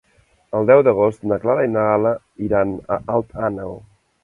El 0.59 0.63
deu 0.71 0.79
d'agost 0.87 1.27
na 1.33 1.37
Clara 1.43 1.67
i 1.67 1.71
na 1.75 1.85
Gal·la 1.91 2.15
iran 2.49 2.75
a 2.99 3.01
Alt 3.19 3.39
Àneu. 3.51 3.79